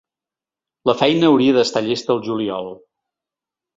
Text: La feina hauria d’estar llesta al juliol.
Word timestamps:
La 0.91 0.95
feina 1.01 1.29
hauria 1.29 1.57
d’estar 1.57 1.85
llesta 1.91 2.13
al 2.15 2.23
juliol. 2.31 2.75